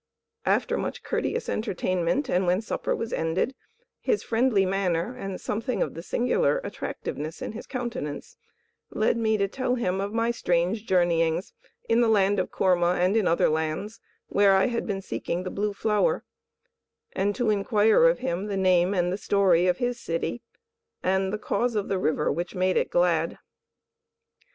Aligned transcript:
After 0.47 0.79
much 0.79 1.03
courteous 1.03 1.47
entertainment, 1.47 2.27
and 2.27 2.47
when 2.47 2.59
supper 2.63 2.95
was 2.95 3.13
ended, 3.13 3.53
his 3.99 4.23
friendly 4.23 4.65
manner 4.65 5.15
and 5.15 5.39
something 5.39 5.83
of 5.83 5.95
singular 6.03 6.57
attractiveness 6.63 7.39
in 7.39 7.51
his 7.51 7.67
countenance 7.67 8.35
led 8.89 9.15
me 9.15 9.37
to 9.37 9.47
tell 9.47 9.75
him 9.75 10.01
of 10.01 10.11
my 10.11 10.31
strange 10.31 10.87
journeyings 10.87 11.53
in 11.87 12.01
the 12.01 12.07
land 12.07 12.39
of 12.39 12.49
Koorma 12.49 12.95
and 12.97 13.15
in 13.15 13.27
other 13.27 13.47
lands 13.47 13.99
where 14.27 14.55
I 14.55 14.65
had 14.65 14.87
been 14.87 15.03
seeking 15.03 15.43
the 15.43 15.51
Blue 15.51 15.71
Flower, 15.71 16.23
and 17.11 17.35
to 17.35 17.51
inquire 17.51 18.05
of 18.05 18.17
him 18.17 18.47
the 18.47 18.57
name 18.57 18.95
and 18.95 19.13
the 19.13 19.19
story 19.19 19.67
of 19.67 19.77
his 19.77 19.99
city 20.01 20.41
and 21.03 21.31
the 21.31 21.37
cause 21.37 21.75
of 21.75 21.89
the 21.89 21.99
river 21.99 22.31
which 22.31 22.55
made 22.55 22.75
it 22.75 22.89
glad. 22.89 23.37